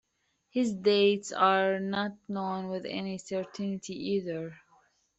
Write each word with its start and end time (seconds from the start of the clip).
His 0.49 0.73
dates 0.73 1.31
are 1.31 1.79
not 1.79 2.13
known 2.27 2.69
with 2.69 2.87
any 2.87 3.19
certainty 3.19 3.93
either. 4.13 4.57